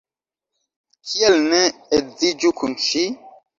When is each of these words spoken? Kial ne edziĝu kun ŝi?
Kial 1.09 1.37
ne 1.53 1.61
edziĝu 1.99 2.53
kun 2.63 2.77
ŝi? 2.89 3.07